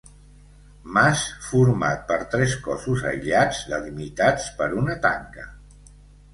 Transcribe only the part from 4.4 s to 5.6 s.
per una tanca.